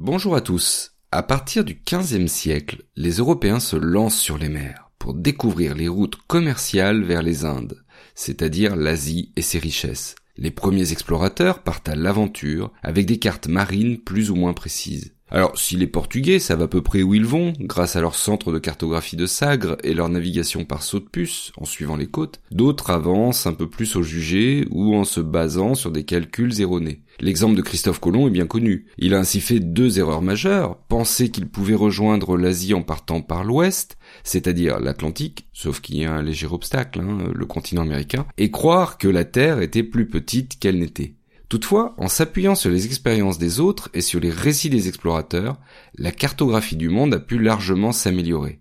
Bonjour 0.00 0.36
à 0.36 0.40
tous. 0.40 0.92
À 1.10 1.24
partir 1.24 1.64
du 1.64 1.82
XVe 1.84 2.28
siècle, 2.28 2.84
les 2.94 3.14
Européens 3.14 3.58
se 3.58 3.74
lancent 3.74 4.20
sur 4.20 4.38
les 4.38 4.48
mers 4.48 4.92
pour 5.00 5.12
découvrir 5.12 5.74
les 5.74 5.88
routes 5.88 6.14
commerciales 6.28 7.02
vers 7.02 7.20
les 7.20 7.44
Indes, 7.44 7.82
c'est-à-dire 8.14 8.76
l'Asie 8.76 9.32
et 9.34 9.42
ses 9.42 9.58
richesses. 9.58 10.14
Les 10.36 10.52
premiers 10.52 10.92
explorateurs 10.92 11.64
partent 11.64 11.88
à 11.88 11.96
l'aventure 11.96 12.72
avec 12.80 13.06
des 13.06 13.18
cartes 13.18 13.48
marines 13.48 13.98
plus 13.98 14.30
ou 14.30 14.36
moins 14.36 14.52
précises. 14.52 15.16
Alors, 15.30 15.58
si 15.58 15.76
les 15.76 15.86
Portugais 15.86 16.38
savent 16.38 16.62
à 16.62 16.68
peu 16.68 16.80
près 16.80 17.02
où 17.02 17.14
ils 17.14 17.24
vont, 17.24 17.52
grâce 17.60 17.96
à 17.96 18.00
leur 18.00 18.14
centre 18.14 18.50
de 18.50 18.58
cartographie 18.58 19.16
de 19.16 19.26
Sagres 19.26 19.76
et 19.84 19.92
leur 19.92 20.08
navigation 20.08 20.64
par 20.64 20.82
saut 20.82 21.00
de 21.00 21.04
puce, 21.04 21.52
en 21.58 21.66
suivant 21.66 21.96
les 21.96 22.06
côtes, 22.06 22.40
d'autres 22.50 22.90
avancent 22.90 23.46
un 23.46 23.52
peu 23.52 23.68
plus 23.68 23.96
au 23.96 24.02
jugé 24.02 24.66
ou 24.70 24.94
en 24.94 25.04
se 25.04 25.20
basant 25.20 25.74
sur 25.74 25.90
des 25.90 26.04
calculs 26.04 26.60
erronés. 26.60 27.02
L'exemple 27.20 27.56
de 27.56 27.62
Christophe 27.62 28.00
Colomb 28.00 28.28
est 28.28 28.30
bien 28.30 28.46
connu. 28.46 28.86
Il 28.96 29.14
a 29.14 29.18
ainsi 29.18 29.40
fait 29.40 29.60
deux 29.60 29.98
erreurs 29.98 30.22
majeures, 30.22 30.78
penser 30.88 31.30
qu'il 31.30 31.48
pouvait 31.48 31.74
rejoindre 31.74 32.36
l'Asie 32.38 32.74
en 32.74 32.82
partant 32.82 33.20
par 33.20 33.44
l'ouest, 33.44 33.98
c'est-à-dire 34.24 34.80
l'Atlantique, 34.80 35.46
sauf 35.52 35.80
qu'il 35.80 35.98
y 35.98 36.04
a 36.04 36.12
un 36.14 36.22
léger 36.22 36.46
obstacle, 36.46 37.00
hein, 37.00 37.30
le 37.34 37.46
continent 37.46 37.82
américain, 37.82 38.26
et 38.38 38.50
croire 38.50 38.96
que 38.96 39.08
la 39.08 39.24
Terre 39.24 39.60
était 39.60 39.82
plus 39.82 40.06
petite 40.08 40.58
qu'elle 40.58 40.78
n'était. 40.78 41.17
Toutefois, 41.48 41.94
en 41.96 42.08
s'appuyant 42.08 42.54
sur 42.54 42.70
les 42.70 42.84
expériences 42.84 43.38
des 43.38 43.58
autres 43.58 43.88
et 43.94 44.02
sur 44.02 44.20
les 44.20 44.30
récits 44.30 44.68
des 44.68 44.86
explorateurs, 44.88 45.58
la 45.96 46.12
cartographie 46.12 46.76
du 46.76 46.90
monde 46.90 47.14
a 47.14 47.20
pu 47.20 47.38
largement 47.38 47.92
s'améliorer. 47.92 48.60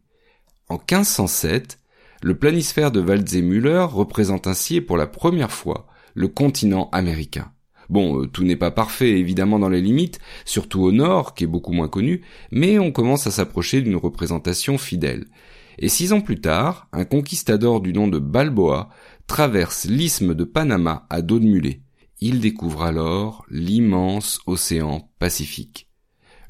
En 0.70 0.76
1507, 0.76 1.80
le 2.24 2.38
planisphère 2.38 2.92
de 2.92 3.02
Waldseemüller 3.02 3.88
représente 3.90 4.48
ainsi 4.48 4.80
pour 4.80 4.96
la 4.96 5.06
première 5.06 5.52
fois 5.52 5.88
le 6.14 6.30
continent 6.30 6.90
américain. 6.94 7.52
Bon, 7.90 8.22
euh, 8.22 8.26
tout 8.26 8.44
n'est 8.44 8.56
pas 8.56 8.72
parfait 8.72 9.20
évidemment 9.20 9.60
dans 9.60 9.70
les 9.70 9.82
limites, 9.82 10.20
surtout 10.46 10.82
au 10.82 10.92
nord, 10.94 11.36
qui 11.36 11.44
est 11.44 11.48
beaucoup 11.48 11.74
moins 11.74 11.88
connu, 11.90 12.22
mais 12.52 12.80
on 12.80 12.92
commence 12.92 13.28
à 13.28 13.32
s'approcher 13.32 13.82
d'une 13.82 13.96
représentation 13.98 14.78
fidèle. 14.78 15.26
Et 15.78 15.90
six 15.90 16.12
ans 16.14 16.22
plus 16.22 16.40
tard, 16.40 16.88
un 16.92 17.06
conquistador 17.06 17.82
du 17.82 17.94
nom 17.94 18.08
de 18.08 18.20
Balboa 18.20 18.90
traverse 19.28 19.86
l'isthme 19.86 20.34
de 20.34 20.44
Panama 20.46 21.06
à 21.10 21.22
dos 21.22 21.40
de 21.40 21.46
mulet 21.46 21.82
il 22.20 22.40
découvre 22.40 22.84
alors 22.84 23.46
l'immense 23.50 24.40
océan 24.48 25.12
Pacifique. 25.20 25.88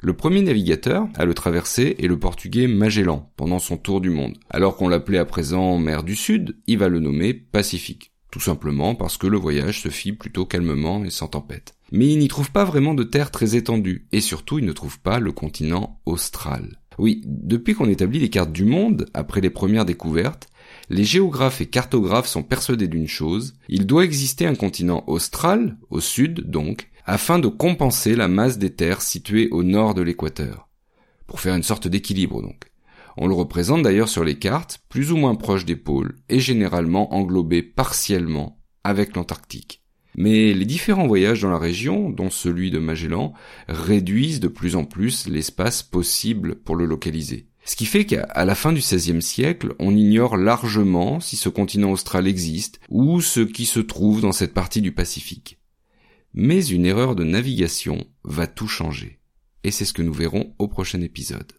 Le 0.00 0.14
premier 0.14 0.42
navigateur 0.42 1.08
à 1.16 1.24
le 1.24 1.34
traverser 1.34 1.96
est 1.98 2.06
le 2.06 2.18
portugais 2.18 2.68
Magellan 2.68 3.32
pendant 3.36 3.58
son 3.58 3.76
tour 3.76 4.00
du 4.00 4.10
monde. 4.10 4.36
Alors 4.48 4.76
qu'on 4.76 4.88
l'appelait 4.88 5.18
à 5.18 5.24
présent 5.24 5.76
mer 5.78 6.04
du 6.04 6.14
Sud, 6.14 6.56
il 6.66 6.78
va 6.78 6.88
le 6.88 7.00
nommer 7.00 7.34
Pacifique. 7.34 8.12
Tout 8.30 8.40
simplement 8.40 8.94
parce 8.94 9.16
que 9.16 9.26
le 9.26 9.38
voyage 9.38 9.82
se 9.82 9.88
fit 9.88 10.12
plutôt 10.12 10.46
calmement 10.46 11.04
et 11.04 11.10
sans 11.10 11.28
tempête. 11.28 11.74
Mais 11.90 12.08
il 12.08 12.18
n'y 12.18 12.28
trouve 12.28 12.52
pas 12.52 12.64
vraiment 12.64 12.94
de 12.94 13.02
terre 13.02 13.30
très 13.30 13.56
étendue, 13.56 14.06
et 14.12 14.20
surtout 14.20 14.58
il 14.58 14.66
ne 14.66 14.72
trouve 14.72 15.00
pas 15.00 15.18
le 15.18 15.32
continent 15.32 16.00
austral. 16.06 16.78
Oui, 16.98 17.22
depuis 17.24 17.74
qu'on 17.74 17.88
établit 17.88 18.18
les 18.18 18.30
cartes 18.30 18.52
du 18.52 18.64
monde, 18.64 19.06
après 19.14 19.40
les 19.40 19.50
premières 19.50 19.86
découvertes, 19.86 20.48
les 20.90 21.04
géographes 21.04 21.60
et 21.60 21.66
cartographes 21.66 22.28
sont 22.28 22.42
persuadés 22.42 22.88
d'une 22.88 23.08
chose, 23.08 23.54
il 23.68 23.86
doit 23.86 24.04
exister 24.04 24.46
un 24.46 24.54
continent 24.54 25.04
austral, 25.06 25.76
au 25.90 26.00
sud 26.00 26.50
donc, 26.50 26.90
afin 27.04 27.38
de 27.38 27.48
compenser 27.48 28.14
la 28.14 28.28
masse 28.28 28.58
des 28.58 28.74
terres 28.74 29.02
situées 29.02 29.48
au 29.50 29.62
nord 29.62 29.94
de 29.94 30.02
l'équateur. 30.02 30.68
Pour 31.26 31.40
faire 31.40 31.54
une 31.54 31.62
sorte 31.62 31.88
d'équilibre 31.88 32.42
donc. 32.42 32.70
On 33.16 33.26
le 33.26 33.34
représente 33.34 33.82
d'ailleurs 33.82 34.08
sur 34.08 34.24
les 34.24 34.38
cartes, 34.38 34.80
plus 34.88 35.10
ou 35.10 35.16
moins 35.16 35.34
proche 35.34 35.64
des 35.64 35.76
pôles, 35.76 36.16
et 36.28 36.38
généralement 36.38 37.14
englobé 37.14 37.62
partiellement 37.62 38.60
avec 38.84 39.16
l'Antarctique. 39.16 39.82
Mais 40.16 40.54
les 40.54 40.64
différents 40.64 41.06
voyages 41.06 41.42
dans 41.42 41.50
la 41.50 41.58
région, 41.58 42.10
dont 42.10 42.30
celui 42.30 42.70
de 42.70 42.78
Magellan, 42.78 43.34
réduisent 43.68 44.40
de 44.40 44.48
plus 44.48 44.76
en 44.76 44.84
plus 44.84 45.28
l'espace 45.28 45.82
possible 45.82 46.56
pour 46.56 46.76
le 46.76 46.86
localiser. 46.86 47.48
Ce 47.68 47.76
qui 47.76 47.84
fait 47.84 48.06
qu'à 48.06 48.46
la 48.46 48.54
fin 48.54 48.72
du 48.72 48.80
XVIe 48.80 49.20
siècle, 49.20 49.74
on 49.78 49.94
ignore 49.94 50.38
largement 50.38 51.20
si 51.20 51.36
ce 51.36 51.50
continent 51.50 51.90
austral 51.90 52.26
existe 52.26 52.80
ou 52.88 53.20
ce 53.20 53.40
qui 53.40 53.66
se 53.66 53.78
trouve 53.78 54.22
dans 54.22 54.32
cette 54.32 54.54
partie 54.54 54.80
du 54.80 54.90
Pacifique. 54.90 55.58
Mais 56.32 56.64
une 56.64 56.86
erreur 56.86 57.14
de 57.14 57.24
navigation 57.24 58.06
va 58.24 58.46
tout 58.46 58.68
changer. 58.68 59.18
Et 59.64 59.70
c'est 59.70 59.84
ce 59.84 59.92
que 59.92 60.00
nous 60.00 60.14
verrons 60.14 60.54
au 60.58 60.66
prochain 60.66 61.02
épisode. 61.02 61.57